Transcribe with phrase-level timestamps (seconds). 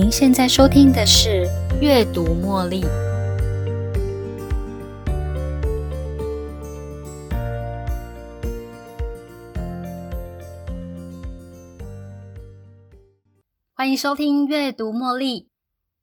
[0.00, 1.46] 您现在收听的是
[1.78, 2.80] 《阅读茉莉》。
[13.74, 15.42] 欢迎收听《阅读茉莉》。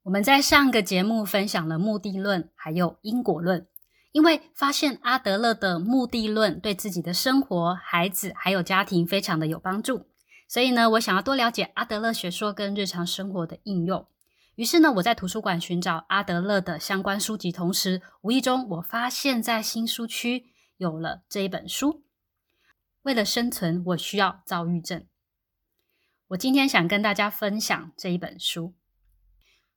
[0.04, 3.66] 我们在上个节目分享了目的论，还有因果论。
[4.12, 10.06] 因为发现阿德勒的目的论对自己的生活、孩子还有家庭非常的有帮助，
[10.48, 14.08] 所以呢，我想要多了解阿德勒学说跟日常生活的应用。
[14.54, 20.46] 于是呢，我在图书馆寻找阿德勒的相关书籍，同时无意中我发现，在新书区
[20.78, 22.02] 有了这一本书。
[23.02, 25.06] 为了生存，我需要躁郁症。
[26.28, 28.74] 我今天想跟大家分享这一本书。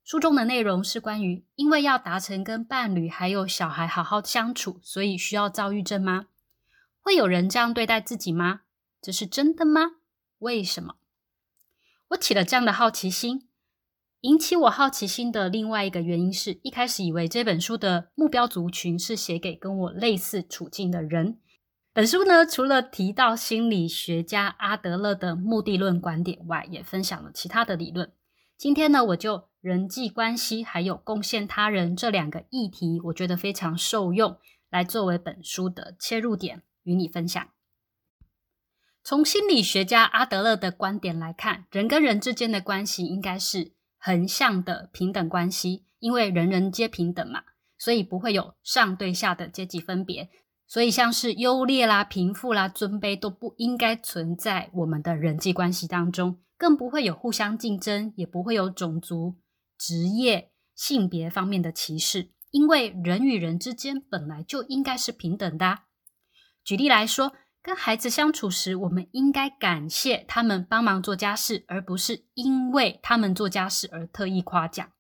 [0.04, 6.26] 书中的内容是关于，因为要达成跟伴侣还有小孩好好相处，所以需要躁郁症吗？
[7.00, 8.62] 会有人这样对待自己吗？
[9.00, 9.98] 这是真的吗？
[10.42, 10.96] 为什么？
[12.10, 13.48] 我起了这样的好奇心。
[14.22, 21.40] 引起我好奇心的另外一个原因是，一开始以为这本书的目标族群是写给跟我类似处境的人。
[21.94, 28.12] 本书呢，除了提到心理学家阿德勒的目的论观点外，也分享了其他的理论。
[28.58, 34.38] 今天呢，我就人际关系还有贡献他人这两个议题，我觉得非常受用，
[34.72, 37.48] 来作为本书的切入点与你分享。
[39.04, 43.74] 从心理学家阿德勒的观点来看，人跟人之间的关系应该是。
[44.04, 47.44] 横向的平等关系，因为人人皆平等嘛，
[47.77, 50.27] 所以不会有上对下的阶级分别。
[50.66, 59.35] 所以像是优劣啦、贫富啦、尊卑都不应该存在我们的人际关系当中，更不会有互相竞争，也不会有种族、
[59.77, 65.81] 职业、性别方面的歧视，因为人与人之间本来就应该是平等的。
[66.63, 67.34] 举例来说。
[67.63, 74.91] 跟孩子相处时，我们应该感谢他们帮忙做家事，而不是因为他们做家事而特意夸奖。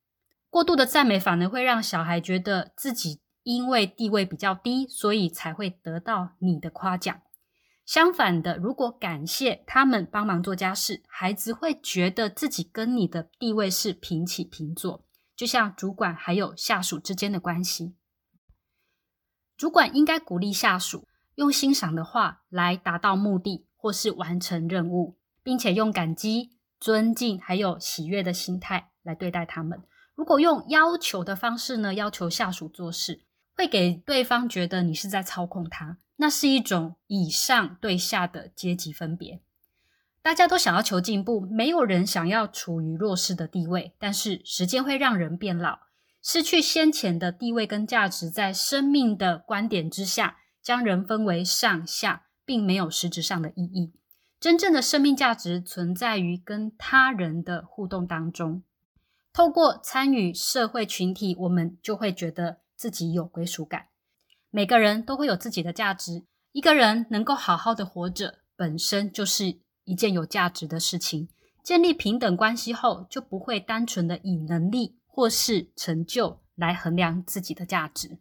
[0.49, 7.21] 过度的赞美反而会让小孩觉得自己因为地位比较低，所以才会得到你的夸奖。
[7.83, 15.03] 相反的，如果感谢他们帮忙做家事，孩子会觉得自己跟你的地位是平起平坐，
[15.35, 17.95] 就像主管还有下属之间的关系。
[19.57, 21.07] 主管应该鼓励下属。
[21.35, 29.81] 用欣赏的话来达到目的，或是完成任务，并且用感激、尊敬还有喜悦的心态来对待他们。
[30.15, 33.23] 如果用要求的方式呢，要求下属做事，
[33.55, 39.41] 会给对方觉得你是在操控他，那是一种以上对下的阶级分别。
[40.21, 43.95] 大家都想要求进步，没有人想要处于弱势的地位。
[43.97, 45.79] 但是时间会让人变老，
[46.21, 50.37] 失去先前的地位跟价值，在生命的观点之下。
[50.61, 53.93] 将人分为上下，并没有实质上的意义。
[54.39, 58.63] 真正的生命价值存在于跟他人的互动当中。
[59.33, 63.87] 透过参与社会群体，我们就会觉得自己有归属感。
[64.49, 66.23] 每个人都会有自己的价值。
[66.51, 71.29] 一个人能够好好的活着，本身就是一件有价值的事情。
[71.63, 78.17] 建立平等关系后，就不会单纯的以能力或是成就来衡量自己的价值。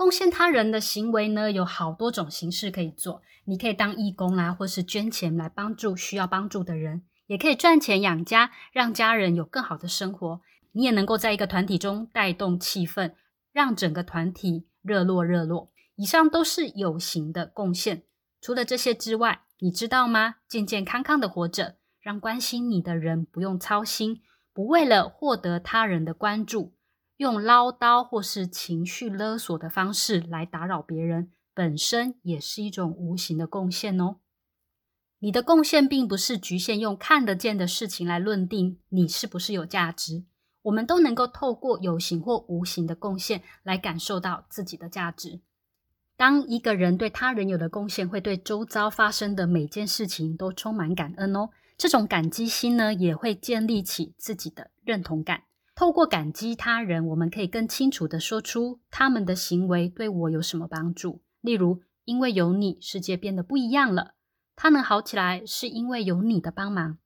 [0.00, 3.20] 贡献他人的行为呢，有好多种形式可以做。
[3.44, 10.40] 你可以当义工啦，或是捐钱来帮助需要帮助的人，也可以赚钱养家，让家人有更好的生活。
[10.72, 13.12] 你也能够在一个团体中带动气氛，
[13.52, 15.70] 让整个团体热络热络。
[15.96, 18.04] 以上都是有形的贡献。
[18.40, 20.36] 除了这些之外，你知道吗？
[20.48, 24.22] 健健康康的活着，让关心你的人不用操心，
[24.54, 26.72] 不为了获得他人的关注。
[27.20, 34.16] 用唠叨或是情绪勒索的方式来打扰别人，本身也是一种无形的贡献哦。
[35.18, 40.24] 你的贡献并不是局限用看得见的事情来论定你是不是有价值。
[40.62, 45.42] 我们都能够透过有形或无形的贡献来感受到自己的价值。
[46.16, 51.50] 当一个人对他人有了贡献，会对周遭发生的每件事情都充满感恩哦。
[51.76, 55.42] 这种感激心呢，也会建立起自己的认同感。
[55.80, 61.22] 透过感激他人，我们可以更清楚的说出他们的行为对我有什么帮助。
[61.40, 64.12] 例如，因为有你，世界变得不一样了。
[64.54, 66.98] 他能好起来，是因为有你的帮忙。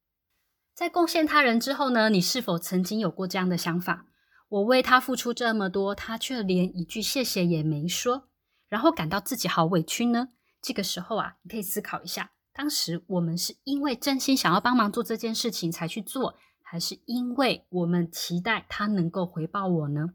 [0.75, 2.11] 在贡献他人之后呢？
[2.11, 4.06] 你是否曾经有过这样的想法？
[4.49, 8.26] 我为他付出这么多，他却连一句谢谢也没说，
[8.69, 10.31] 然后感到自己好委屈呢？
[10.61, 16.35] 这个时候啊，你可以思考一下，当时我们是因为真心想要帮忙做这件事情才去做。
[16.75, 20.15] 还是因为我们期待他能够回报我呢？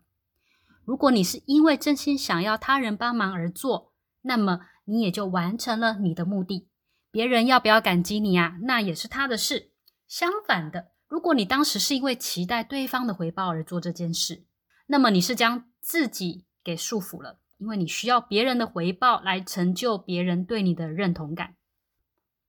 [0.83, 6.67] 如果你是因为真心想要他人帮忙而做，那么你也就完成了你的目的。
[7.11, 8.57] 别人要不要感激你啊？
[8.63, 9.71] 那也是他的事。
[10.06, 14.44] 相反的，如果你当时是因为期待对方的回报而做这件事，
[14.88, 21.56] 那么你是将自己给束缚了，因为你需要别人的回报来成就别人对你的认同感。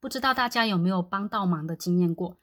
[0.01, 2.40] 不知道大家有没有帮倒忙的经验过？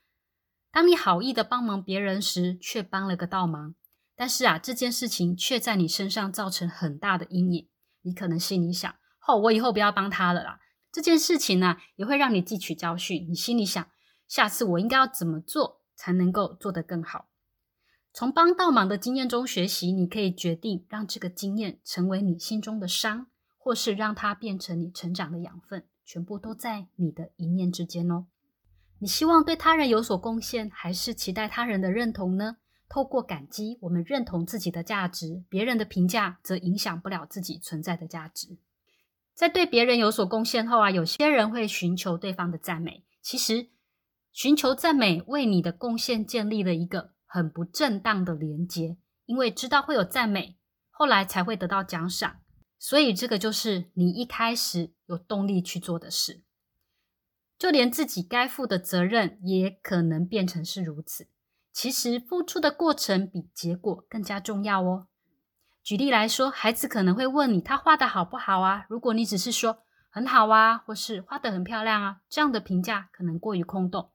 [0.77, 3.73] 当你好意的帮忙别人时，却帮了个倒忙，
[4.15, 7.67] 但是啊，这件事情却在你身上造成很大的阴影。
[8.03, 8.95] 你可能心里想：
[9.27, 10.59] 哦，我以后不要帮他了啦。
[10.91, 13.25] 这件事情呢，也会让你汲取教训。
[13.27, 13.89] 你心里想：
[14.27, 15.81] 下次我应该要怎么做？
[15.95, 17.27] 才能够做得更好。
[18.13, 23.25] 从帮倒忙的经验中学习，你可以决定让这个经验成为你心中的伤，
[23.57, 28.27] 或是让它变成你成长的养分，全部都在你的一念之间哦。
[28.99, 32.57] 你希望对他人有所贡献，还是期待他人的认同呢？
[32.89, 38.57] 透过感激，我们认同自己的价值，别人的评价则影响不了自己存在的价值。
[39.33, 43.69] 在对别人有所贡献后啊，有些人会寻求对方的赞美，其实。
[44.33, 50.59] 寻求赞美，为你的贡献建立了一个很不正当的连接，因为知道会有赞美，
[50.91, 52.41] 后来才会得到奖赏，
[52.77, 56.43] 所以这个就是你一开始有动力去做的事。
[57.57, 61.27] 就连自己该负的责任，也可能变成是如此。
[61.73, 65.07] 其实付出的过程比结果更加重要哦。
[65.83, 68.85] 举例来说，孩子可能会问你他画的好不好啊？
[68.89, 74.11] 如果你只是说很好啊，或是画的很漂亮啊，这样的评价可能过于空洞。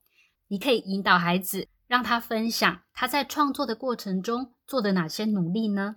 [0.48, 5.96] 你可以引导孩子，让他分享他在创作的过程中做的哪些努力呢？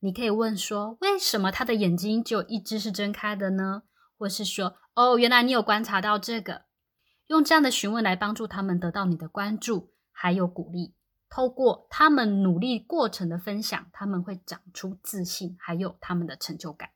[0.00, 3.82] 你可以问说：“为什么他的眼睛就一只是睁开的呢？”
[4.16, 6.62] 或是说：“哦，原来你有观察到这个。”
[7.28, 10.94] 用这样的询问来帮助他们得到你的关注，还有鼓励。
[11.30, 16.88] 透过他们努力过程的分享，他们会长出自信，还有他们的成就感。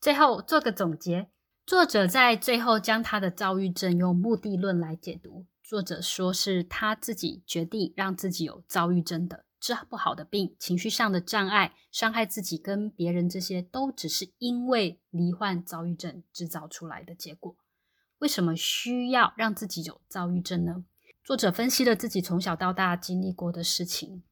[0.00, 1.30] 最后做个总结，
[1.66, 5.46] 作者在最后将他的躁郁症用目的论来解读。
[5.64, 17.56] 作者说是他自己决定让自己有躁郁症的治不好的病，情绪上的障碍，伤害自己跟别人，这些都只是因为罹患躁郁症制造出来的结果。
[18.20, 20.84] 为什么需要让自己有躁郁症呢？
[21.22, 24.22] 作者分析了自己从小到大经历过的事情，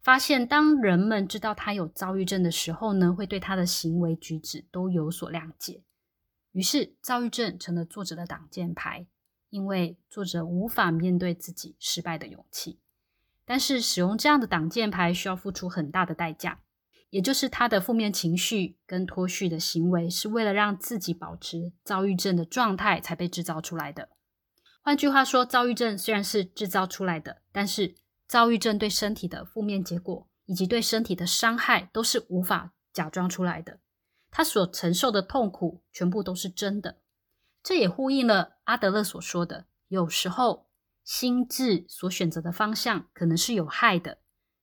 [0.00, 5.82] 发现当人们知道他有躁郁症的时候呢，会对他的行为举止都有所谅解。
[6.52, 9.06] 于是，躁郁症成了作者的挡箭牌。
[9.50, 12.78] 因为作者无法面对自己失败的勇气，
[13.46, 16.60] 但是使用这样的挡箭牌需要付出很大的代价，
[17.10, 24.10] 也就是他的负面情绪跟脱序的行为是为了让自己保持躁郁症的状态才被制造出来的。
[24.82, 27.94] 换句话说，躁郁症虽然是制造出来的，但是
[28.26, 33.80] 躁郁症对身体的负面结果以及对身体的伤害都是无法假装出来的，
[34.30, 36.98] 他所承受的痛苦全部都是真的。
[37.62, 40.68] 这也呼应了阿德勒所说的：有时候
[41.04, 44.18] 心智所选择的方向可能是有害的。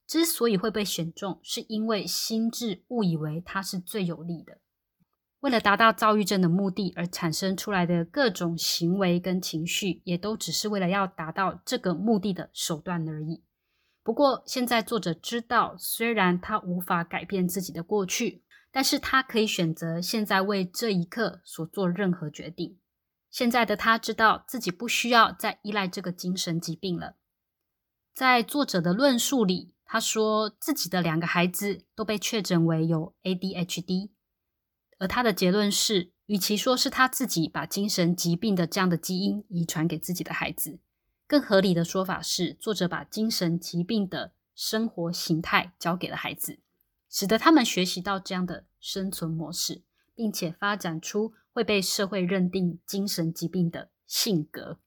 [0.07, 4.59] 之所以会被选中，是因为心智误以为它是最有利的。
[5.41, 13.43] 为了达到躁郁症的目的而产生出来的各种行为跟情绪，也都只是为了要达到这个目的的手段而已。
[14.01, 22.79] 不过，现在作者知道，虽然他无法改变自己的过去，但是他可以选择现在为这一刻所做任何决定。
[23.29, 27.17] 现在的他知道自己不需要再依赖这个精神疾病了。
[28.15, 34.09] 在作者的论述里，他说自己的两个孩子都被确诊为有 ADHD，
[34.97, 40.79] 而他的结论是，与其说是他自己把精神疾病的这样的基因遗传给自己的孩子，
[41.27, 46.59] 更合理的说法是，作者把精神疾病的生活形态交给了孩子，
[47.09, 51.33] 使得他们学习到这样的生存模式，并且发展出。
[51.55, 54.77] 会被社会认定精神疾病的性格，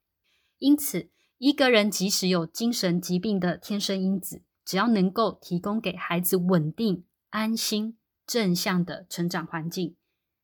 [0.59, 7.97] 因此，一个人即使有精神疾病的天生因子，只要能够提供给孩子稳定、安心、
[8.27, 9.97] 正向的成长环境，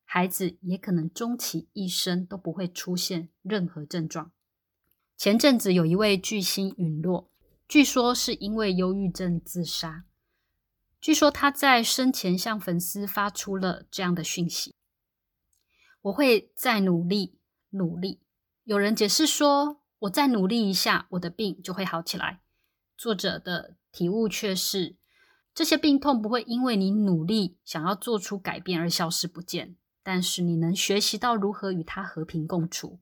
[0.02, 4.32] 孩子也可能终其一生都不会出现任何症状。
[5.18, 7.30] 前阵子有一位巨星陨落，
[7.68, 10.06] 据说是因为忧郁症自杀。
[11.02, 14.74] 据说他在生前向粉丝发出了这样的讯息。
[16.00, 17.38] 我会再努力，
[17.68, 18.22] 努力。
[18.62, 22.40] 有人解释说，我再努力一下，我的病就会好起来。
[22.96, 24.96] 作者的体悟却是，
[25.54, 32.98] 这些病痛不会因为你努力想要做出改变而消失不见，但是你能学习到如何与它和平共处。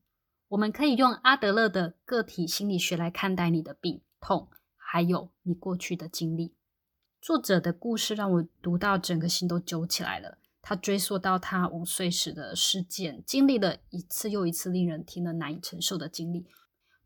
[0.49, 6.53] 我们可以用阿德勒的个体心理学来看待你的病痛，还有你过去的经历。
[7.23, 10.37] 作者的故事让我读到整个心都揪起来了。
[10.61, 16.47] 他追溯到他五岁时的事件，经历了一次又一次令人听了难以承受的经历。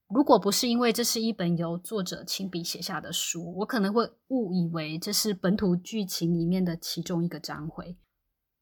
[0.09, 7.97] 如果不是因为这是一本由作者亲笔写下的书，我可能会误以为这是本土剧情里面的其中一个章回。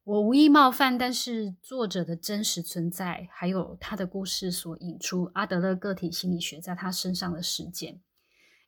[0.05, 8.01] 我无意冒犯，但是作者的真实存在，还有他的故事所引出阿德勒个体心理学在他身上的实践，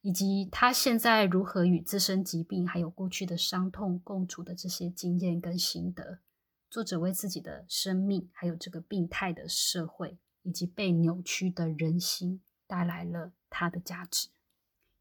[0.02, 6.18] 以及他现在如何与自身疾病还有过去的伤痛共处的这些经验跟心得，
[6.70, 12.42] 作者为自己的生命，还有这个病态的社会，以及被扭曲的人心。
[12.66, 14.28] 带来了它的价值。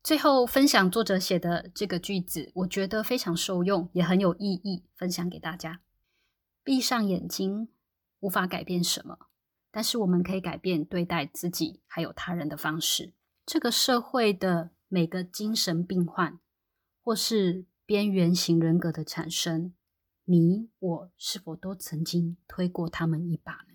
[0.03, 5.81] 最后分享作者写的这个句子，我觉得非常受用，也很有意义，分享给大家。
[6.63, 7.69] 闭上眼睛，
[8.19, 9.17] 无法改变什么，
[9.71, 13.13] 但是我们可以改变对待自己还有他人的方式。
[13.45, 16.39] 这个社会的每个精神病患，
[17.01, 19.73] 或是边缘型人格的产生，
[20.25, 23.74] 你我是否都曾经推过他们一把呢？